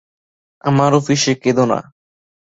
[0.63, 1.79] আমার অফিসে কেঁদো না।